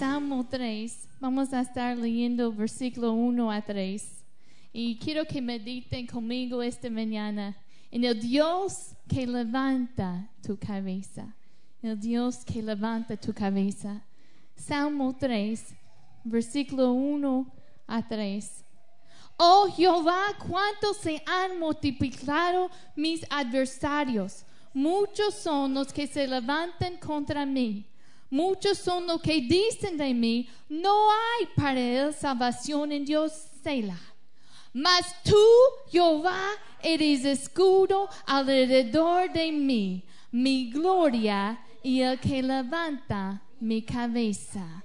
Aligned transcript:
Salmo 0.00 0.46
3, 0.48 1.08
vamos 1.20 1.52
a 1.52 1.60
estar 1.60 1.94
leyendo 1.94 2.50
versículo 2.50 3.12
1 3.12 3.52
a 3.52 3.60
3. 3.60 4.24
Y 4.72 4.96
quiero 4.96 5.26
que 5.26 5.42
mediten 5.42 6.06
conmigo 6.06 6.62
esta 6.62 6.88
mañana 6.88 7.54
en 7.90 8.04
el 8.04 8.18
Dios 8.18 8.96
que 9.06 9.26
levanta 9.26 10.26
tu 10.42 10.58
cabeza. 10.58 11.36
El 11.82 12.00
Dios 12.00 12.46
que 12.46 12.62
levanta 12.62 13.14
tu 13.14 13.34
cabeza. 13.34 14.02
Salmo 14.56 15.14
3, 15.20 15.66
versículo 16.24 16.92
1 16.92 17.52
a 17.86 18.08
3. 18.08 18.64
Oh 19.36 19.68
Jehová, 19.76 20.28
cuánto 20.48 20.94
se 20.94 21.22
han 21.26 21.58
multiplicado 21.58 22.70
mis 22.96 23.22
adversarios. 23.28 24.46
Muchos 24.72 25.34
son 25.34 25.74
los 25.74 25.92
que 25.92 26.06
se 26.06 26.26
levantan 26.26 26.96
contra 26.96 27.44
mí. 27.44 27.89
Muchos 28.30 28.78
son 28.78 29.06
los 29.08 29.20
que 29.20 29.40
dicen 29.40 29.96
de 29.96 30.14
mí, 30.14 30.48
no 30.68 31.10
hay 31.10 31.46
para 31.56 31.80
él 31.80 32.14
salvación 32.14 32.92
en 32.92 33.04
Dios, 33.04 33.32
Selah. 33.62 34.00
Mas 34.72 35.16
tú, 35.24 35.34
Jehová, 35.90 36.40
eres 36.80 37.24
escudo 37.24 38.08
alrededor 38.26 39.32
de 39.32 39.50
mí, 39.50 40.04
mi 40.30 40.70
gloria 40.70 41.58
y 41.82 42.02
el 42.02 42.20
que 42.20 42.40
levanta 42.40 43.42
mi 43.58 43.82
cabeza. 43.82 44.84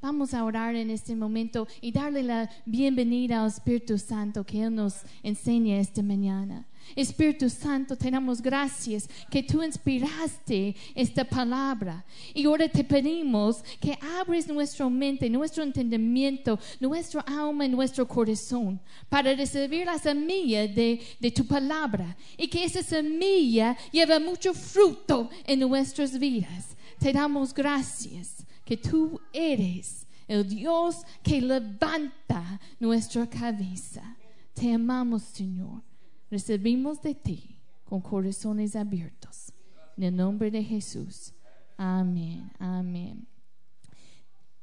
Vamos 0.00 0.32
a 0.32 0.44
orar 0.44 0.74
en 0.74 0.88
este 0.88 1.14
momento 1.14 1.66
y 1.80 1.92
darle 1.92 2.22
la 2.22 2.48
bienvenida 2.64 3.42
al 3.42 3.48
Espíritu 3.48 3.98
Santo 3.98 4.44
que 4.44 4.62
Él 4.62 4.74
nos 4.74 5.02
enseña 5.22 5.78
esta 5.78 6.02
mañana. 6.02 6.66
Espíritu 6.94 7.50
Santo, 7.50 7.96
te 7.96 8.10
damos 8.10 8.40
gracias 8.40 9.08
que 9.30 9.42
tú 9.42 9.62
inspiraste 9.62 10.74
esta 10.94 11.24
palabra. 11.24 12.04
Y 12.34 12.46
ahora 12.46 12.68
te 12.68 12.84
pedimos 12.84 13.62
que 13.80 13.98
abres 14.18 14.46
nuestra 14.48 14.88
mente, 14.88 15.28
nuestro 15.28 15.62
entendimiento, 15.62 16.58
nuestro 16.80 17.22
alma 17.26 17.66
y 17.66 17.68
nuestro 17.68 18.06
corazón 18.06 18.80
para 19.08 19.34
recibir 19.34 19.86
la 19.86 19.98
semilla 19.98 20.66
de, 20.66 21.00
de 21.18 21.30
tu 21.30 21.46
palabra. 21.46 22.16
Y 22.36 22.48
que 22.48 22.64
esa 22.64 22.82
semilla 22.82 23.76
lleve 23.90 24.18
mucho 24.20 24.54
fruto 24.54 25.28
en 25.44 25.60
nuestras 25.60 26.18
vidas. 26.18 26.76
Te 26.98 27.12
damos 27.12 27.52
gracias 27.52 28.46
que 28.64 28.76
tú 28.76 29.20
eres 29.32 30.06
el 30.28 30.48
Dios 30.48 31.02
que 31.22 31.40
levanta 31.40 32.60
nuestra 32.80 33.28
cabeza. 33.28 34.16
Te 34.54 34.72
amamos, 34.72 35.22
Señor. 35.22 35.82
Recibimos 36.30 37.00
de 37.02 37.14
ti 37.14 37.56
con 37.84 38.00
corazones 38.00 38.74
abiertos. 38.74 39.52
En 39.96 40.04
el 40.04 40.16
nombre 40.16 40.50
de 40.50 40.62
Jesús. 40.62 41.32
Amén. 41.76 42.50
Amén. 42.58 43.26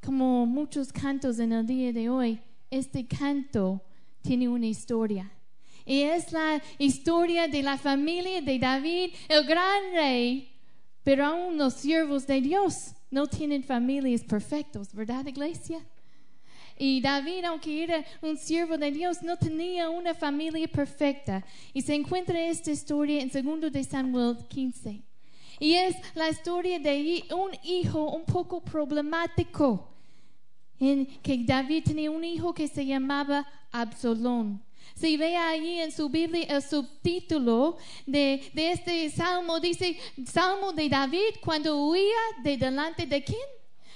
Como 0.06 0.46
muchos 0.46 0.91
cantos 0.91 1.40
en 1.40 1.53
el 1.53 1.66
día 1.66 1.94
de 1.94 2.09
hoy, 2.09 2.40
este 2.69 3.06
canto 3.06 3.81
tiene 4.22 4.50
una 4.50 4.68
historia. 4.68 5.31
Y 5.85 6.02
es 6.02 6.31
la 6.31 6.62
historia 6.78 7.47
de 7.47 7.63
la 7.63 7.78
familia 7.78 8.41
de 8.41 8.59
David, 8.59 9.12
el 9.28 9.46
gran 9.46 9.94
rey, 9.94 10.50
pero 11.03 11.25
aún 11.25 11.57
los 11.57 11.73
siervos 11.73 12.25
de 12.25 12.41
Dios 12.41 12.94
no 13.12 13.28
tienen 13.28 13.63
familias 13.63 14.23
perfectos, 14.23 14.94
¿verdad, 14.94 15.25
iglesia? 15.28 15.79
Y 16.85 16.99
David, 16.99 17.45
aunque 17.45 17.81
era 17.81 18.03
un 18.21 18.35
siervo 18.35 18.77
de 18.77 18.91
Dios, 18.91 19.23
no 19.23 19.38
tenía 19.38 19.89
una 19.89 20.13
familia 20.13 20.67
perfecta. 20.67 21.41
Y 21.73 21.81
se 21.81 21.95
encuentra 21.95 22.38
esta 22.38 22.71
historia 22.71 23.21
en 23.21 23.29
2 23.29 23.71
de 23.71 23.85
Samuel 23.85 24.35
15. 24.49 25.01
Y 25.61 25.73
es 25.75 25.95
la 26.13 26.27
historia 26.27 26.77
de 26.79 27.23
un 27.33 27.51
hijo 27.63 28.11
un 28.11 28.25
poco 28.25 28.61
problemático. 28.61 29.95
En 30.77 31.05
que 31.22 31.38
David 31.45 31.85
tenía 31.85 32.11
un 32.11 32.25
hijo 32.25 32.53
que 32.53 32.67
se 32.67 32.85
llamaba 32.85 33.47
Absalón. 33.72 34.61
Si 34.93 35.16
ve 35.16 35.38
ahí 35.38 35.79
en 35.79 35.89
su 35.93 36.09
Biblia 36.09 36.47
el 36.49 36.61
subtítulo 36.61 37.77
de, 38.05 38.51
de 38.53 38.72
este 38.73 39.09
salmo, 39.09 39.61
dice 39.61 39.97
Salmo 40.25 40.73
de 40.73 40.89
David 40.89 41.39
cuando 41.41 41.77
huía 41.88 42.23
de 42.43 42.57
delante 42.57 43.05
de 43.05 43.23
quién? 43.23 43.47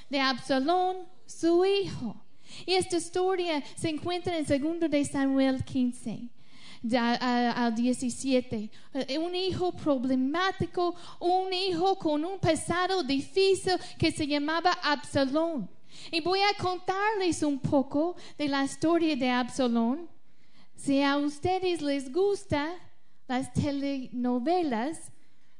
De 0.09 0.21
Absalón, 0.21 1.05
su 1.25 1.65
hijo. 1.65 2.23
Y 2.65 2.73
esta 2.73 2.97
historia 2.97 3.63
se 3.75 3.89
encuentra 3.89 4.37
en 4.37 4.45
2 4.45 4.89
de 4.89 5.05
Samuel 5.05 5.63
15 5.63 6.29
al 6.95 7.75
17. 7.75 8.69
Un 9.19 9.35
hijo 9.35 9.71
problemático, 9.71 10.95
un 11.19 11.51
hijo 11.53 11.97
con 11.97 12.23
un 12.23 12.39
pasado 12.39 13.03
difícil 13.03 13.73
que 13.97 14.11
se 14.11 14.27
llamaba 14.27 14.71
Absalón. 14.83 15.69
Y 16.11 16.21
voy 16.21 16.39
a 16.41 16.61
contarles 16.61 17.41
un 17.43 17.59
poco 17.59 18.15
de 18.37 18.47
la 18.47 18.63
historia 18.63 19.15
de 19.15 19.29
Absalón. 19.29 20.09
Si 20.75 21.01
a 21.01 21.17
ustedes 21.17 21.81
les 21.81 22.11
gusta 22.11 22.73
las 23.27 23.51
telenovelas, 23.53 25.11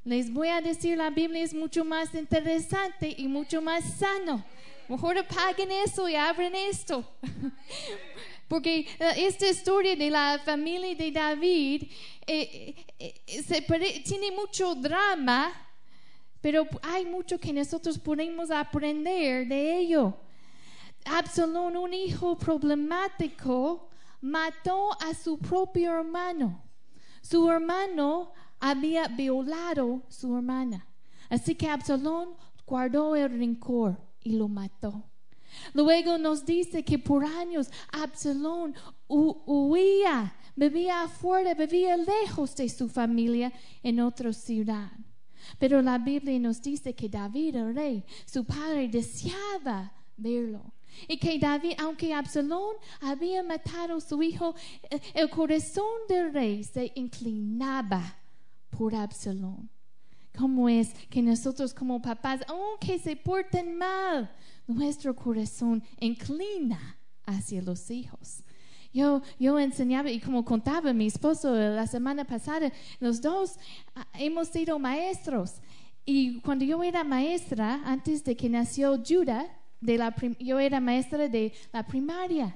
les 0.04 0.32
voy 0.32 0.48
a 0.50 0.62
decir 0.62 0.98
la 0.98 1.10
Biblia 1.10 1.44
es 1.44 1.54
mucho 1.54 1.84
más 1.84 2.14
interesante 2.14 3.14
y 3.18 3.28
mucho 3.28 3.62
más 3.62 3.84
sano. 3.96 4.44
Mejor 4.90 5.18
apaguen 5.18 5.72
eso 5.72 6.08
y 6.08 6.16
abren 6.16 6.56
esto. 6.56 7.04
Porque 8.48 8.88
uh, 9.00 9.04
esta 9.18 9.50
historia 9.50 9.96
de 9.96 10.10
la 10.10 10.40
familia 10.46 10.96
de 10.96 11.12
David 11.12 11.84
eh, 12.26 12.86
eh, 12.98 13.44
se 13.44 13.62
tiene 13.62 14.32
mucho 14.32 14.74
drama, 14.76 15.52
pero 16.40 16.66
hay 16.82 17.06
mucho 17.06 17.38
que 17.38 17.52
nosotros 17.52 18.00
podemos 18.00 18.50
aprender 18.50 19.48
de 19.48 19.80
ello. 19.80 20.18
Absalón, 21.04 21.76
un 21.76 21.94
hijo 21.94 22.38
problemático, 22.38 23.90
mató 24.22 24.94
a 25.02 25.14
su 25.14 25.38
propio 25.38 25.92
hermano. 26.00 26.64
Su 27.22 27.50
hermano 27.52 28.32
había 28.60 29.08
violado 29.10 30.02
a 30.08 30.12
su 30.12 30.36
hermana. 30.38 30.88
Así 31.30 31.56
que 31.56 31.70
Absalón 31.70 32.36
guardó 32.66 33.16
el 33.18 33.30
rencor 33.30 34.07
y 34.28 34.32
lo 34.32 34.48
mató. 34.48 35.04
Luego 35.74 36.18
nos 36.18 36.46
dice 36.46 36.84
que 36.84 37.00
por 37.00 37.24
años 37.26 37.70
Absalón 37.92 38.76
huía, 39.08 40.36
vivía 40.56 41.04
afuera, 41.04 41.54
vivía 41.54 41.98
lejos 41.98 42.56
de 42.56 42.70
su 42.70 42.90
familia 42.90 43.52
en 43.82 44.00
otra 44.00 44.34
ciudad. 44.34 44.92
Pero 45.58 45.82
la 45.82 45.98
Biblia 45.98 46.38
nos 46.40 46.62
dice 46.62 46.94
que 46.94 47.08
David, 47.08 47.56
el 47.56 47.76
rey, 47.76 48.04
su 48.26 48.44
padre, 48.44 48.90
deseaba 48.90 49.92
verlo. 50.18 50.74
Y 51.08 51.18
que 51.18 51.38
David, 51.38 51.74
aunque 51.78 52.14
Absalón 52.14 52.76
había 53.02 53.44
matado 53.44 53.98
a 53.98 54.02
su 54.02 54.22
hijo, 54.22 54.56
el 55.14 55.30
corazón 55.30 55.86
del 56.10 56.34
rey 56.34 56.64
se 56.64 56.92
inclinaba 56.96 58.18
por 58.70 58.96
Absalón. 58.96 59.70
¿Cómo 60.38 60.70
es 60.70 60.94
que 61.10 61.22
nosotros 61.22 61.74
como 61.74 62.02
papás, 62.02 62.42
aunque 62.48 63.00
se 63.00 63.16
porten 63.16 63.76
mal, 63.76 64.30
nuestro 64.68 65.16
corazón 65.16 65.84
inclina 66.00 66.98
hacia 67.26 67.62
los 67.62 67.90
hijos? 67.90 68.44
Yo, 68.94 69.22
yo 69.40 69.58
enseñaba 69.58 70.12
y 70.12 70.20
como 70.20 70.46
contaba 70.46 70.94
mi 70.94 71.08
esposo 71.08 71.54
la 71.54 71.88
semana 71.88 72.24
pasada, 72.24 72.72
los 73.00 73.22
dos 73.22 73.58
ah, 73.96 74.08
hemos 74.14 74.50
sido 74.50 74.78
maestros. 74.78 75.56
Y 76.06 76.40
cuando 76.42 76.64
yo 76.66 76.82
era 76.84 77.04
maestra, 77.04 77.82
antes 77.86 78.24
de 78.24 78.38
que 78.38 78.48
nació 78.48 79.02
Judah, 79.04 79.46
yo 80.40 80.60
era 80.60 80.80
maestra 80.80 81.28
de 81.28 81.52
la 81.74 81.86
primaria. 81.86 82.56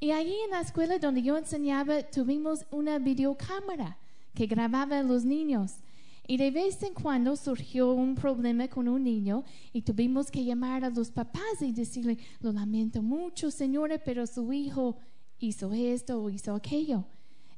Y 0.00 0.12
allí 0.12 0.34
en 0.44 0.52
la 0.52 0.60
escuela 0.60 0.98
donde 0.98 1.22
yo 1.22 1.36
enseñaba 1.36 2.02
tuvimos 2.02 2.64
una 2.70 2.98
videocámara 2.98 3.98
que 4.34 4.46
grababa 4.46 5.02
los 5.02 5.24
niños. 5.24 5.74
Y 6.30 6.36
de 6.36 6.50
vez 6.50 6.82
en 6.82 6.92
cuando 6.92 7.34
surgió 7.36 7.90
un 7.90 8.14
problema 8.14 8.68
con 8.68 8.86
un 8.86 9.02
niño 9.02 9.44
y 9.72 9.80
tuvimos 9.80 10.30
que 10.30 10.44
llamar 10.44 10.84
a 10.84 10.90
los 10.90 11.10
papás 11.10 11.62
y 11.62 11.72
decirle, 11.72 12.18
lo 12.40 12.52
lamento 12.52 13.00
mucho, 13.00 13.50
señora, 13.50 13.96
pero 13.96 14.26
su 14.26 14.52
hijo 14.52 14.98
hizo 15.38 15.72
esto 15.72 16.22
o 16.22 16.28
hizo 16.28 16.54
aquello. 16.54 17.06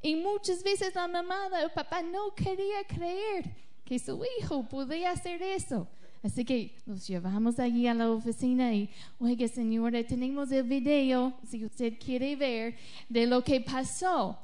Y 0.00 0.14
muchas 0.14 0.62
veces 0.62 0.94
la 0.94 1.08
mamá 1.08 1.49
o 1.52 1.56
el 1.56 1.72
papá 1.72 2.00
no 2.00 2.32
quería 2.37 2.84
creer 2.87 3.50
que 3.84 3.99
su 3.99 4.22
hijo 4.38 4.62
podía 4.69 5.11
hacer 5.11 5.43
eso. 5.43 5.88
Así 6.23 6.44
que 6.44 6.76
los 6.87 7.08
llevamos 7.08 7.58
allí 7.58 7.88
a 7.88 7.94
la 7.94 8.08
oficina 8.08 8.73
y, 8.73 8.88
oiga 9.19 9.49
señora, 9.49 10.06
tenemos 10.06 10.52
el 10.52 10.62
video, 10.62 11.34
si 11.44 11.64
usted 11.64 11.94
quiere 11.99 12.37
ver, 12.37 12.76
de 13.08 13.26
lo 13.26 13.43
que 13.43 13.61
pasó. 13.62 14.38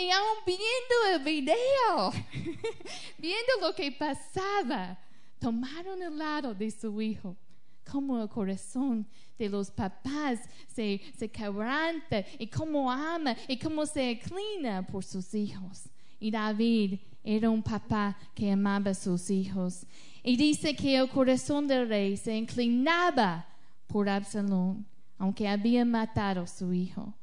Y 0.00 0.10
aún 0.12 0.38
viendo 0.46 1.12
el 1.12 1.24
video, 1.24 2.12
viendo 3.18 3.52
lo 3.60 3.74
que 3.74 3.90
pasaba, 3.90 4.96
tomaron 5.40 6.00
el 6.00 6.16
lado 6.16 6.54
de 6.54 6.70
su 6.70 7.02
hijo. 7.02 7.36
Como 7.84 8.22
el 8.22 8.28
corazón 8.28 9.04
de 9.36 9.48
los 9.48 9.72
papás 9.72 10.38
se, 10.68 11.00
se 11.16 11.28
quebranta 11.28 12.24
y 12.38 12.46
cómo 12.46 12.92
ama 12.92 13.34
y 13.48 13.58
cómo 13.58 13.86
se 13.86 14.12
inclina 14.12 14.86
por 14.86 15.02
sus 15.02 15.34
hijos. 15.34 15.88
Y 16.20 16.30
David 16.30 17.00
era 17.24 17.50
un 17.50 17.62
papá 17.62 18.16
que 18.36 18.52
amaba 18.52 18.92
a 18.92 18.94
sus 18.94 19.30
hijos. 19.30 19.84
Y 20.22 20.36
dice 20.36 20.76
que 20.76 20.96
el 20.96 21.08
corazón 21.08 21.66
del 21.66 21.88
rey 21.88 22.16
se 22.16 22.36
inclinaba 22.36 23.48
por 23.88 24.08
Absalón, 24.08 24.86
aunque 25.18 25.48
había 25.48 25.84
matado 25.84 26.42
a 26.42 26.46
su 26.46 26.72
hijo. 26.72 27.14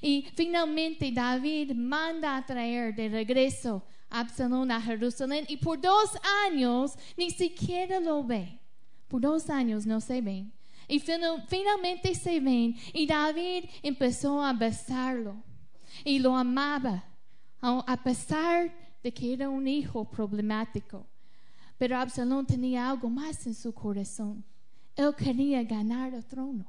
Y 0.00 0.28
finalmente 0.34 1.10
David 1.12 1.72
manda 1.72 2.36
a 2.36 2.44
traer 2.44 2.94
de 2.94 3.08
regreso 3.08 3.84
a 4.10 4.20
Absalón 4.20 4.70
a 4.70 4.80
Jerusalén 4.80 5.44
y 5.48 5.56
por 5.56 5.80
dos 5.80 6.10
años 6.46 6.96
ni 7.16 7.30
siquiera 7.30 8.00
lo 8.00 8.24
ve. 8.24 8.58
Por 9.08 9.20
dos 9.20 9.48
años 9.50 9.86
no 9.86 10.00
se 10.00 10.20
ven. 10.20 10.52
Y 10.86 11.00
finalmente 11.00 12.14
se 12.14 12.40
ven 12.40 12.76
y 12.92 13.06
David 13.06 13.64
empezó 13.82 14.42
a 14.42 14.52
besarlo 14.52 15.36
y 16.04 16.18
lo 16.18 16.34
amaba 16.34 17.04
a 17.60 18.02
pesar 18.02 18.72
de 19.02 19.12
que 19.12 19.32
era 19.34 19.48
un 19.48 19.68
hijo 19.68 20.04
problemático. 20.04 21.06
Pero 21.76 21.96
Absalón 21.98 22.46
tenía 22.46 22.88
algo 22.88 23.08
más 23.08 23.46
en 23.46 23.54
su 23.54 23.72
corazón. 23.72 24.44
Él 24.96 25.14
quería 25.14 25.62
ganar 25.62 26.14
el 26.14 26.24
trono. 26.24 26.66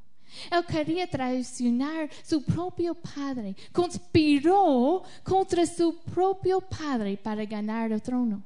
Él 0.51 0.65
quería 0.65 1.07
traicionar 1.07 2.09
su 2.23 2.43
propio 2.43 2.95
padre. 2.95 3.55
Conspiró 3.71 5.03
contra 5.23 5.65
su 5.65 5.99
propio 6.01 6.61
padre 6.61 7.17
para 7.17 7.45
ganar 7.45 7.91
el 7.91 8.01
trono. 8.01 8.43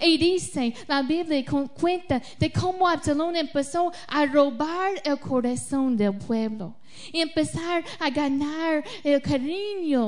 Y 0.00 0.16
dice, 0.16 0.74
la 0.86 1.02
Biblia 1.02 1.44
cuenta 1.78 2.22
de 2.38 2.50
cómo 2.50 2.88
Absalón 2.88 3.36
empezó 3.36 3.92
a 4.08 4.24
robar 4.26 4.92
el 5.04 5.18
corazón 5.18 5.96
del 5.96 6.16
pueblo 6.16 6.74
y 7.12 7.20
empezar 7.20 7.84
a 7.98 8.10
ganar 8.10 8.84
el 9.04 9.20
cariño 9.20 10.04